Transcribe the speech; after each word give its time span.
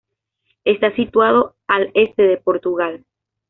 Está 0.65 0.95
situado 0.95 1.53
al 1.67 1.91
S 1.93 2.19
de 2.19 2.37
Portugal. 2.37 3.05